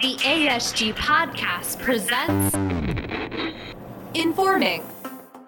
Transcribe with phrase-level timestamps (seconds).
[0.00, 2.54] The ASG podcast presents
[4.14, 4.82] Informing.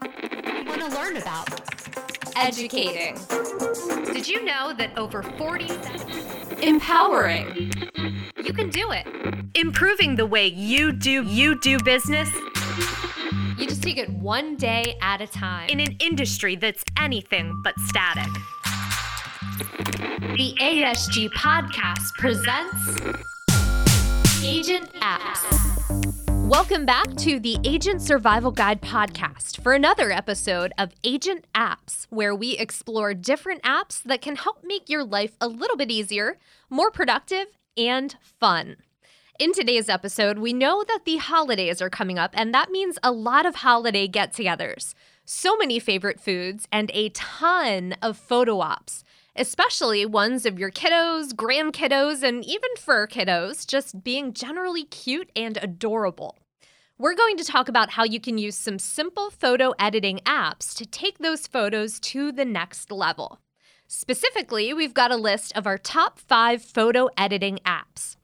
[0.02, 1.48] You want to learn about
[2.36, 3.16] educating.
[4.12, 5.70] Did you know that over 40
[6.60, 7.72] empowering?
[8.44, 9.06] You can do it.
[9.54, 12.28] Improving the way you do you do business.
[13.56, 17.72] You just take it one day at a time in an industry that's anything but
[17.86, 18.30] static.
[20.36, 23.31] The ASG podcast presents
[24.44, 26.48] Agent Apps.
[26.48, 32.34] Welcome back to the Agent Survival Guide podcast for another episode of Agent Apps, where
[32.34, 36.90] we explore different apps that can help make your life a little bit easier, more
[36.90, 38.78] productive, and fun.
[39.38, 43.12] In today's episode, we know that the holidays are coming up, and that means a
[43.12, 49.04] lot of holiday get togethers, so many favorite foods, and a ton of photo ops
[49.36, 55.58] especially ones of your kiddos, grandkiddos, and even fur kiddos just being generally cute and
[55.62, 56.38] adorable.
[56.98, 60.86] We're going to talk about how you can use some simple photo editing apps to
[60.86, 63.40] take those photos to the next level.
[63.88, 68.16] Specifically, we've got a list of our top five photo editing apps.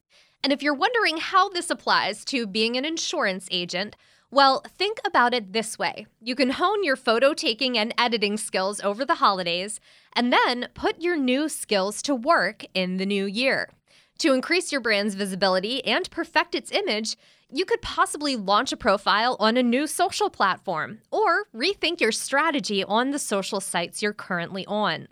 [0.45, 3.97] And if you're wondering how this applies to being an insurance agent,
[4.31, 8.81] well, think about it this way you can hone your photo taking and editing skills
[8.83, 9.81] over the holidays,
[10.14, 13.70] and then put your new skills to work in the new year.
[14.19, 17.17] To increase your brand's visibility and perfect its image,
[17.50, 22.84] you could possibly launch a profile on a new social platform or rethink your strategy
[22.84, 25.09] on the social sites you're currently on.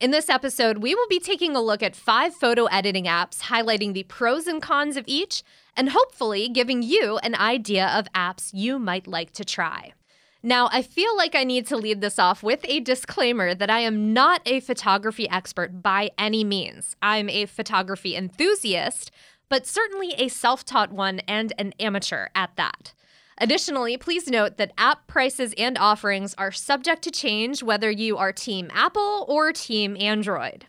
[0.00, 3.94] In this episode, we will be taking a look at five photo editing apps, highlighting
[3.94, 5.42] the pros and cons of each,
[5.76, 9.92] and hopefully giving you an idea of apps you might like to try.
[10.42, 13.80] Now, I feel like I need to lead this off with a disclaimer that I
[13.80, 16.94] am not a photography expert by any means.
[17.02, 19.10] I'm a photography enthusiast,
[19.48, 22.94] but certainly a self taught one and an amateur at that.
[23.40, 28.32] Additionally, please note that app prices and offerings are subject to change whether you are
[28.32, 30.66] Team Apple or Team Android.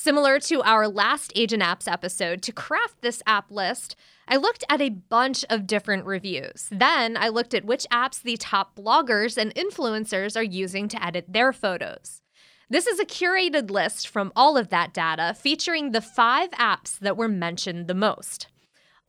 [0.00, 3.96] Similar to our last Agent Apps episode, to craft this app list,
[4.28, 6.68] I looked at a bunch of different reviews.
[6.70, 11.24] Then I looked at which apps the top bloggers and influencers are using to edit
[11.26, 12.22] their photos.
[12.70, 17.16] This is a curated list from all of that data featuring the five apps that
[17.16, 18.46] were mentioned the most.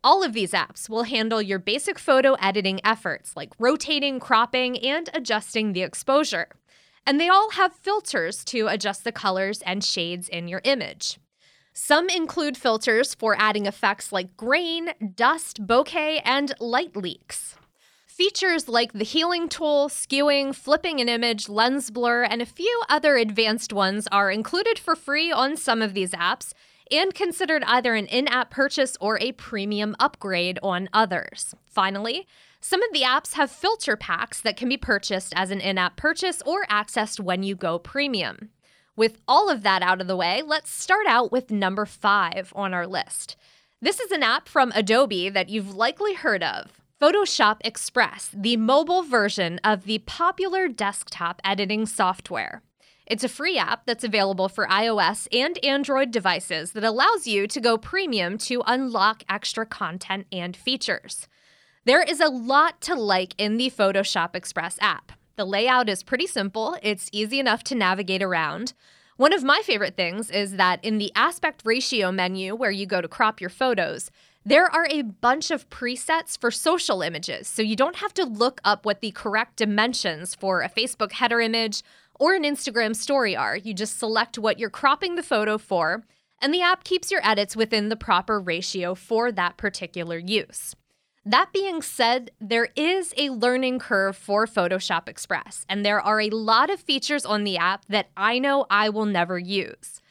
[0.04, 5.08] All of these apps will handle your basic photo editing efforts like rotating, cropping, and
[5.14, 6.48] adjusting the exposure.
[7.10, 11.18] And they all have filters to adjust the colors and shades in your image.
[11.74, 17.56] Some include filters for adding effects like grain, dust, bokeh, and light leaks.
[18.06, 23.18] Features like the healing tool, skewing, flipping an image, lens blur, and a few other
[23.18, 26.54] advanced ones are included for free on some of these apps
[26.92, 31.56] and considered either an in app purchase or a premium upgrade on others.
[31.66, 32.28] Finally,
[32.62, 35.96] some of the apps have filter packs that can be purchased as an in app
[35.96, 38.50] purchase or accessed when you go premium.
[38.96, 42.74] With all of that out of the way, let's start out with number five on
[42.74, 43.38] our list.
[43.82, 49.04] This is an app from Adobe that you've likely heard of Photoshop Express, the mobile
[49.04, 52.62] version of the popular desktop editing software.
[53.06, 57.62] It's a free app that's available for iOS and Android devices that allows you to
[57.62, 61.30] go premium to unlock extra content and features.
[61.90, 65.12] There is a lot to like in the Photoshop Express app.
[65.38, 68.74] The layout is pretty simple, it's easy enough to navigate around.
[69.18, 73.02] One of my favorite things is that in the aspect ratio menu where you go
[73.02, 74.12] to crop your photos,
[74.46, 78.62] there are a bunch of presets for social images, so you don't have to look
[78.64, 81.82] up what the correct dimensions for a Facebook header image
[82.20, 83.58] or an Instagram story are.
[83.58, 86.04] You just select what you're cropping the photo for,
[86.40, 90.76] and the app keeps your edits within the proper ratio for that particular use.
[91.26, 96.30] That being said, there is a learning curve for Photoshop Express, and there are a
[96.30, 100.02] lot of features on the app that I know I will never use.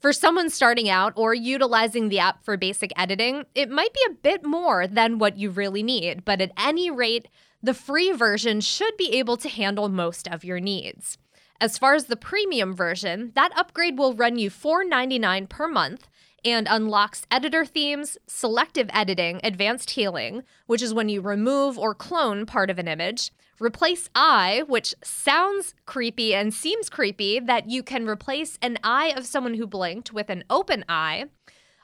[0.00, 4.14] For someone starting out or utilizing the app for basic editing, it might be a
[4.14, 7.28] bit more than what you really need, but at any rate,
[7.62, 11.16] the free version should be able to handle most of your needs.
[11.60, 16.08] As far as the premium version, that upgrade will run you $4.99 per month
[16.46, 22.46] and unlocks editor themes, selective editing, advanced healing, which is when you remove or clone
[22.46, 28.06] part of an image, replace eye, which sounds creepy and seems creepy that you can
[28.06, 31.24] replace an eye of someone who blinked with an open eye,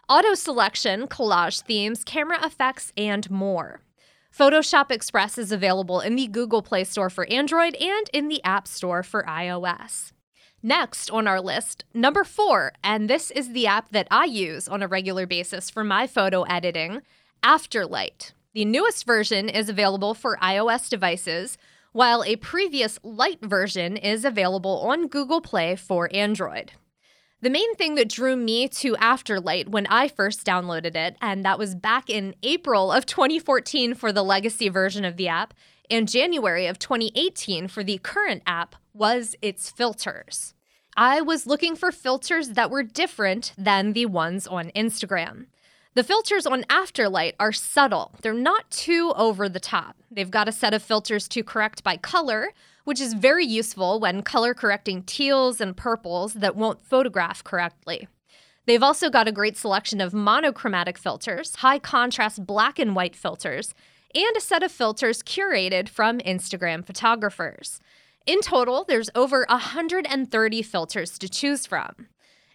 [0.09, 3.81] auto selection, collage themes, camera effects, and more.
[4.33, 8.67] Photoshop Express is available in the Google Play Store for Android and in the App
[8.69, 10.13] Store for iOS.
[10.65, 14.81] Next on our list, number four, and this is the app that I use on
[14.81, 17.03] a regular basis for my photo editing
[17.43, 18.31] Afterlight.
[18.55, 21.59] The newest version is available for iOS devices,
[21.91, 26.71] while a previous light version is available on Google Play for Android.
[27.41, 31.59] The main thing that drew me to Afterlight when I first downloaded it, and that
[31.59, 35.55] was back in April of 2014 for the legacy version of the app,
[35.93, 40.55] and January of 2018 for the current app, was its filters.
[40.97, 45.47] I was looking for filters that were different than the ones on Instagram.
[45.95, 49.97] The filters on Afterlight are subtle, they're not too over the top.
[50.11, 52.53] They've got a set of filters to correct by color,
[52.85, 58.09] which is very useful when color correcting teals and purples that won't photograph correctly.
[58.65, 63.75] They've also got a great selection of monochromatic filters, high contrast black and white filters,
[64.15, 67.81] and a set of filters curated from Instagram photographers.
[68.27, 72.09] In total, there's over 130 filters to choose from.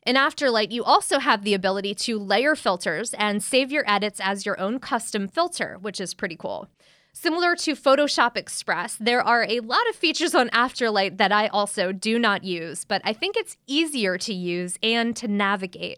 [0.05, 4.45] In Afterlight, you also have the ability to layer filters and save your edits as
[4.45, 6.69] your own custom filter, which is pretty cool.
[7.11, 11.91] Similar to Photoshop Express, there are a lot of features on Afterlight that I also
[11.91, 15.97] do not use, but I think it's easier to use and to navigate.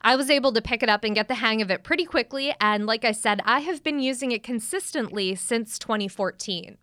[0.00, 2.54] I was able to pick it up and get the hang of it pretty quickly,
[2.60, 6.78] and like I said, I have been using it consistently since 2014.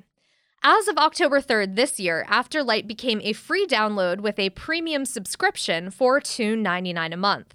[0.63, 5.91] As of October 3rd this year, Afterlight became a free download with a premium subscription
[5.91, 7.53] for $2.99 a month.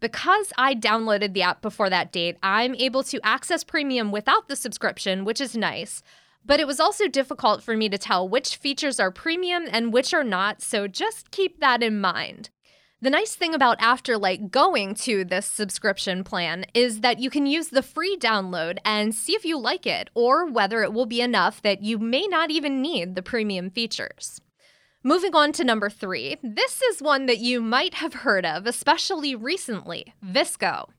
[0.00, 4.56] Because I downloaded the app before that date, I'm able to access premium without the
[4.56, 6.02] subscription, which is nice.
[6.44, 10.12] But it was also difficult for me to tell which features are premium and which
[10.12, 12.50] are not, so just keep that in mind.
[13.02, 17.68] The nice thing about Afterlight going to this subscription plan is that you can use
[17.68, 21.62] the free download and see if you like it or whether it will be enough
[21.62, 24.42] that you may not even need the premium features.
[25.02, 29.34] Moving on to number three, this is one that you might have heard of, especially
[29.34, 30.90] recently VSCO.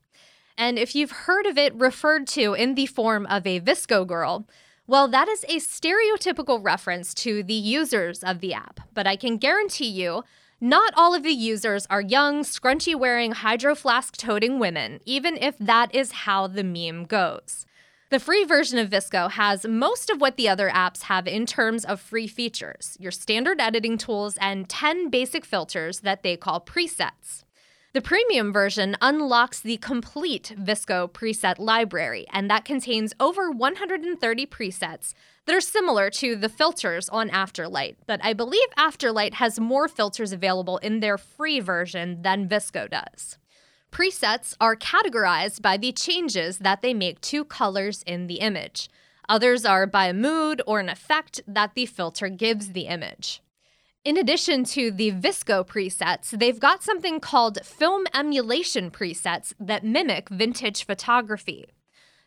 [0.58, 4.48] And if you've heard of it referred to in the form of a VSCO girl,
[4.88, 9.36] well, that is a stereotypical reference to the users of the app, but I can
[9.36, 10.24] guarantee you
[10.62, 15.58] not all of the users are young, scrunchy wearing, hydro flask toting women, even if
[15.58, 17.66] that is how the meme goes.
[18.10, 21.84] The free version of VSCO has most of what the other apps have in terms
[21.84, 27.42] of free features your standard editing tools and 10 basic filters that they call presets.
[27.94, 35.12] The premium version unlocks the complete VSCO preset library, and that contains over 130 presets
[35.44, 37.96] that are similar to the filters on Afterlight.
[38.06, 43.36] But I believe Afterlight has more filters available in their free version than VSCO does.
[43.90, 48.88] Presets are categorized by the changes that they make to colors in the image.
[49.28, 53.41] Others are by a mood or an effect that the filter gives the image.
[54.04, 60.28] In addition to the VSCO presets, they've got something called film emulation presets that mimic
[60.28, 61.66] vintage photography.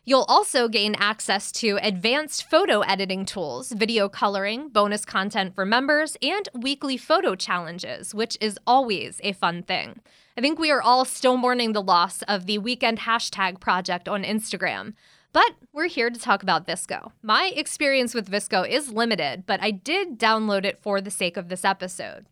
[0.02, 6.16] You'll also gain access to advanced photo editing tools, video coloring, bonus content for members,
[6.22, 10.00] and weekly photo challenges, which is always a fun thing.
[10.34, 14.24] I think we are all still mourning the loss of the weekend hashtag project on
[14.24, 14.94] Instagram.
[15.36, 17.12] But we're here to talk about VSCO.
[17.22, 21.50] My experience with VSCO is limited, but I did download it for the sake of
[21.50, 22.24] this episode.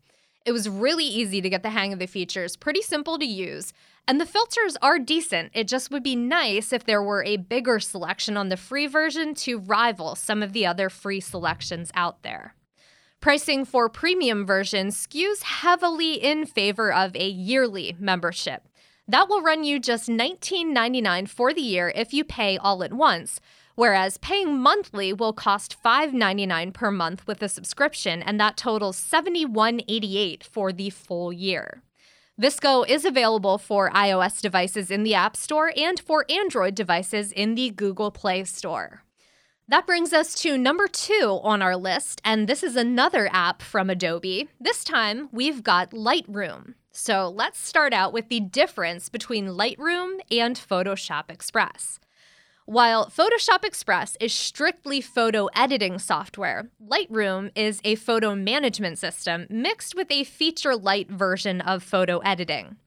[0.43, 3.73] It was really easy to get the hang of the features, pretty simple to use,
[4.07, 5.51] and the filters are decent.
[5.53, 9.35] It just would be nice if there were a bigger selection on the free version
[9.35, 12.55] to rival some of the other free selections out there.
[13.21, 18.67] Pricing for premium versions skews heavily in favor of a yearly membership.
[19.07, 23.39] That will run you just $19.99 for the year if you pay all at once,
[23.75, 30.43] whereas paying monthly will cost $5.99 per month with a subscription, and that totals $71.88
[30.43, 31.83] for the full year.
[32.41, 37.55] VSCO is available for iOS devices in the App Store and for Android devices in
[37.55, 39.03] the Google Play Store.
[39.67, 43.89] That brings us to number two on our list, and this is another app from
[43.89, 44.49] Adobe.
[44.59, 46.73] This time, we've got Lightroom.
[46.97, 51.99] So let's start out with the difference between Lightroom and Photoshop Express.
[52.63, 59.93] While Photoshop Express is strictly photo editing software, Lightroom is a photo management system mixed
[59.93, 62.77] with a feature light version of photo editing.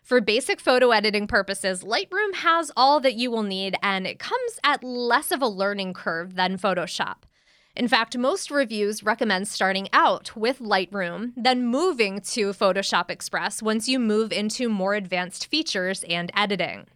[0.00, 4.60] For basic photo editing purposes, Lightroom has all that you will need and it comes
[4.62, 7.24] at less of a learning curve than Photoshop.
[7.76, 13.86] In fact, most reviews recommend starting out with Lightroom, then moving to Photoshop Express once
[13.86, 16.86] you move into more advanced features and editing.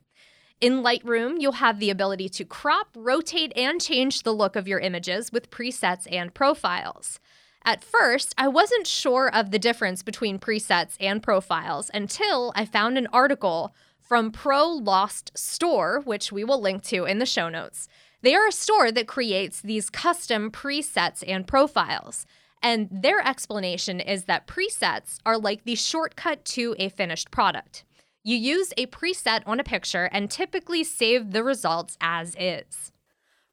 [0.58, 4.80] In Lightroom, you'll have the ability to crop, rotate, and change the look of your
[4.80, 7.20] images with presets and profiles.
[7.62, 12.96] At first, I wasn't sure of the difference between presets and profiles until I found
[12.96, 17.86] an article from Pro Lost Store, which we will link to in the show notes.
[18.22, 22.26] They are a store that creates these custom presets and profiles.
[22.62, 27.84] And their explanation is that presets are like the shortcut to a finished product.
[28.22, 32.92] You use a preset on a picture and typically save the results as is.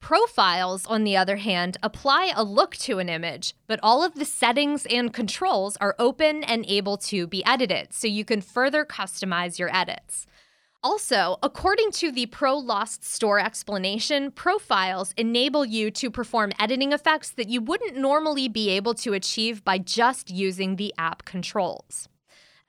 [0.01, 4.25] Profiles, on the other hand, apply a look to an image, but all of the
[4.25, 9.57] settings and controls are open and able to be edited, so you can further customize
[9.57, 10.27] your edits.
[10.89, 17.29] Also, according to the Pro Lost Store explanation, profiles enable you to perform editing effects
[17.32, 22.08] that you wouldn't normally be able to achieve by just using the app controls.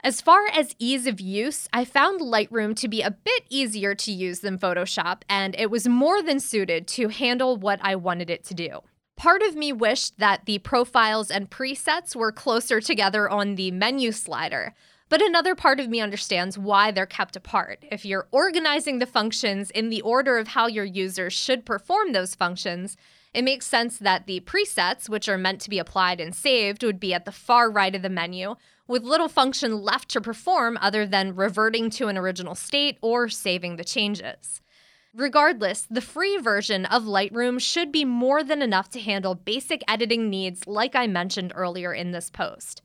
[0.03, 4.11] As far as ease of use, I found Lightroom to be a bit easier to
[4.11, 8.43] use than Photoshop, and it was more than suited to handle what I wanted it
[8.47, 8.81] to do.
[9.17, 14.11] Part of me wished that the profiles and presets were closer together on the menu
[14.11, 14.75] slider,
[15.09, 17.85] but another part of me understands why they're kept apart.
[17.91, 22.35] If you're organizing the functions in the order of how your users should perform those
[22.35, 22.97] functions,
[23.35, 27.01] it makes sense that the presets, which are meant to be applied and saved, would
[27.01, 31.07] be at the far right of the menu, with little function left to perform other
[31.07, 34.61] than reverting to an original state or saving the changes.
[35.15, 40.31] Regardless, the free version of Lightroom should be more than enough to handle basic editing
[40.31, 42.83] needs, like I mentioned earlier in this post.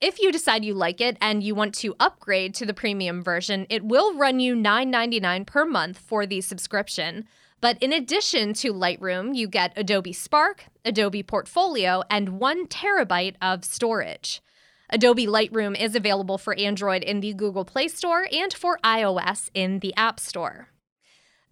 [0.00, 3.66] If you decide you like it and you want to upgrade to the premium version,
[3.68, 7.26] it will run you $9.99 per month for the subscription.
[7.60, 13.62] But in addition to Lightroom, you get Adobe Spark, Adobe Portfolio, and one terabyte of
[13.62, 14.40] storage.
[14.88, 19.80] Adobe Lightroom is available for Android in the Google Play Store and for iOS in
[19.80, 20.69] the App Store.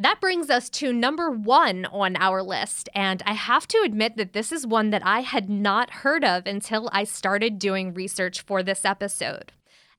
[0.00, 2.88] That brings us to number one on our list.
[2.94, 6.46] And I have to admit that this is one that I had not heard of
[6.46, 9.52] until I started doing research for this episode.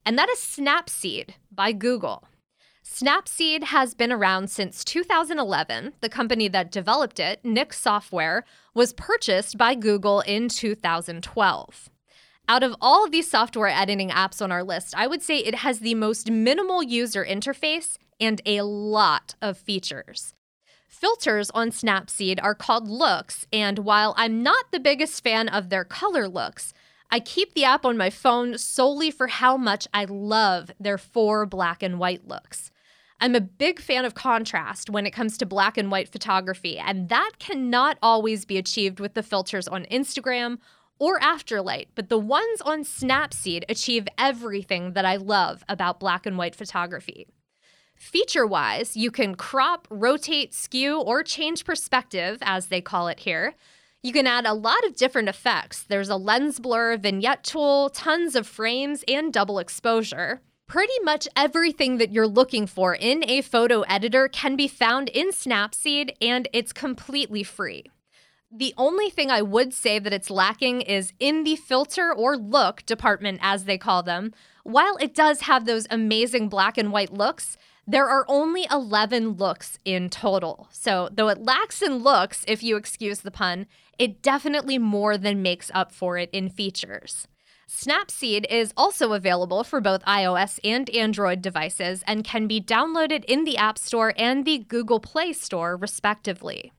[0.06, 2.24] And that is Snapseed by Google.
[2.82, 5.94] Snapseed has been around since 2011.
[6.00, 11.90] The company that developed it, Nik Software, was purchased by Google in 2012.
[12.48, 15.56] Out of all of these software editing apps on our list, I would say it
[15.56, 20.34] has the most minimal user interface and a lot of features.
[20.88, 25.84] Filters on Snapseed are called looks, and while I'm not the biggest fan of their
[25.84, 26.74] color looks,
[27.12, 31.46] I keep the app on my phone solely for how much I love their four
[31.46, 32.72] black and white looks.
[33.22, 37.10] I'm a big fan of contrast when it comes to black and white photography, and
[37.10, 40.58] that cannot always be achieved with the filters on Instagram
[41.00, 46.38] or Afterlight, but the ones on Snapseed achieve everything that I love about black and
[46.38, 47.28] white photography.
[48.00, 53.56] Feature wise, you can crop, rotate, skew, or change perspective, as they call it here.
[54.02, 55.84] You can add a lot of different effects.
[55.84, 60.42] There's a lens blur, vignette tool, tons of frames, and double exposure.
[60.66, 65.32] Pretty much everything that you're looking for in a photo editor can be found in
[65.32, 67.84] Snapseed, and it's completely free.
[68.50, 72.86] The only thing I would say that it's lacking is in the filter or look
[72.86, 74.34] department, as they call them.
[74.70, 77.58] While it does have those amazing black and white looks,
[77.88, 80.68] there are only 11 looks in total.
[80.72, 83.66] So, though it lacks in looks, if you excuse the pun,
[83.98, 87.28] it definitely more than makes up for it in features.
[87.68, 93.46] Snapseed is also available for both iOS and Android devices and can be downloaded in
[93.46, 96.72] the App Store and the Google Play Store, respectively.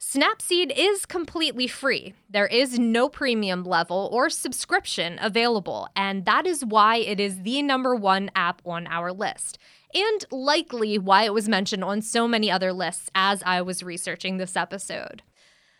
[0.00, 2.14] Snapseed is completely free.
[2.30, 7.60] There is no premium level or subscription available, and that is why it is the
[7.60, 9.58] number one app on our list
[9.92, 14.38] and likely why it was mentioned on so many other lists as I was researching
[14.38, 15.22] this episode.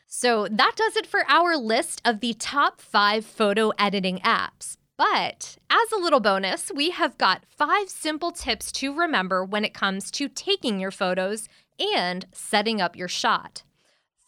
[0.06, 4.76] So that does it for our list of the top five photo editing apps.
[4.98, 9.72] But as a little bonus, we have got five simple tips to remember when it
[9.72, 11.48] comes to taking your photos
[11.78, 13.62] and setting up your shot.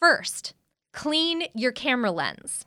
[0.03, 0.53] First,
[0.91, 2.65] clean your camera lens.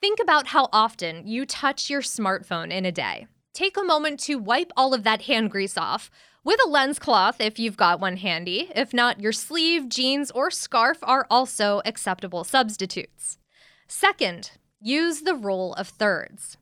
[0.00, 3.26] Think about how often you touch your smartphone in a day.
[3.52, 6.10] Take a moment to wipe all of that hand grease off,
[6.44, 8.70] with a lens cloth if you've got one handy.
[8.74, 13.36] If not, your sleeve, jeans, or scarf are also acceptable substitutes.
[13.86, 16.56] Second, use the rule of thirds.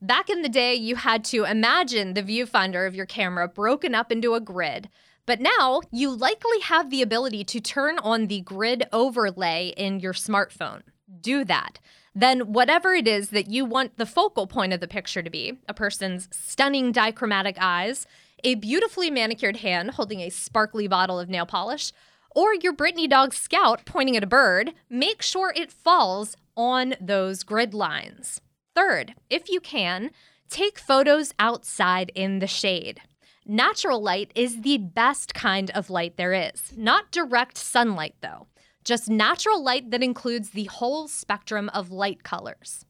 [0.00, 4.12] Back in the day, you had to imagine the viewfinder of your camera broken up
[4.12, 4.90] into a grid,
[5.26, 10.12] but now you likely have the ability to turn on the grid overlay in your
[10.12, 10.82] smartphone.
[11.20, 11.80] Do that.
[12.14, 15.58] Then, whatever it is that you want the focal point of the picture to be
[15.68, 18.06] a person's stunning dichromatic eyes,
[18.42, 21.92] a beautifully manicured hand holding a sparkly bottle of nail polish,
[22.34, 27.42] or your Brittany dog Scout pointing at a bird, make sure it falls on those
[27.42, 28.40] grid lines.
[28.74, 30.10] Third, if you can,
[30.48, 33.00] take photos outside in the shade.
[33.48, 36.72] Natural light is the best kind of light there is.
[36.76, 38.48] Not direct sunlight, though,
[38.82, 42.84] just natural light that includes the whole spectrum of light colors.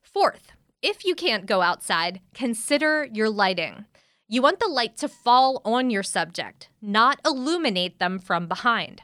[0.00, 3.86] Fourth, if you can't go outside, consider your lighting.
[4.28, 9.02] You want the light to fall on your subject, not illuminate them from behind.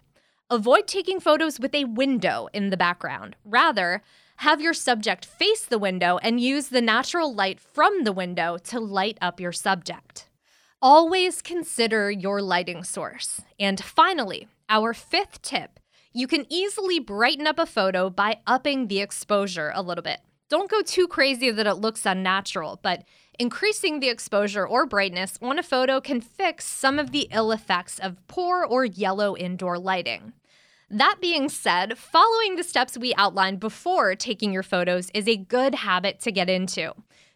[0.51, 3.35] Avoid taking photos with a window in the background.
[3.45, 4.05] Rather,
[4.37, 8.79] have your subject face the window and use the natural light from the window to
[8.79, 10.29] light up your subject.
[10.85, 13.41] Always consider your lighting source.
[13.61, 15.79] And finally, our fifth tip
[16.13, 20.19] you can easily brighten up a photo by upping the exposure a little bit.
[20.51, 23.05] Don't go too crazy that it looks unnatural, but
[23.39, 28.01] increasing the exposure or brightness on a photo can fix some of the ill effects
[28.01, 30.33] of poor or yellow indoor lighting.
[30.91, 35.77] That being said, following the steps we outlined before taking your photos is a good
[35.77, 36.93] habit to get into.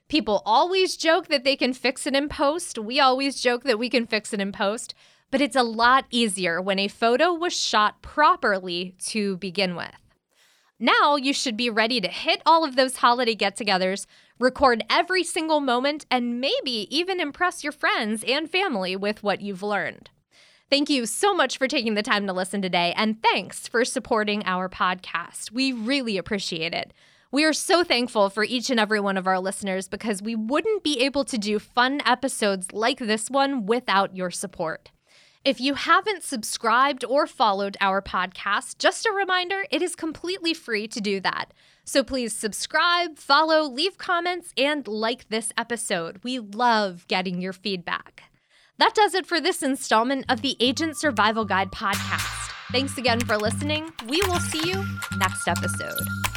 [0.09, 2.79] People always joke that they can fix it in post.
[2.79, 4.95] We always joke that we can fix it in post,
[5.33, 9.91] but it's a lot easier when a photo was shot properly to begin with.
[10.79, 14.07] Now you should be ready to hit all of those holiday get togethers,
[14.39, 19.63] record every single moment, and maybe even impress your friends and family with what you've
[19.63, 20.11] learned.
[20.69, 24.45] Thank you so much for taking the time to listen today, and thanks for supporting
[24.45, 25.51] our podcast.
[25.51, 26.93] We really appreciate it.
[27.33, 30.85] We are so thankful for each and every one of our listeners because we wouldn't
[30.85, 34.91] be able to do fun episodes like this one without your support.
[35.45, 40.89] If you haven't subscribed or followed our podcast, just a reminder it is completely free
[40.89, 41.53] to do that.
[41.85, 46.21] So please subscribe, follow, leave comments, and like this episode.
[46.25, 48.25] We love getting your feedback.
[48.79, 52.51] That does it for this installment of the Agent Survival Guide podcast.
[52.73, 53.93] Thanks again for listening.
[54.09, 54.85] We will see you
[55.19, 56.36] next episode.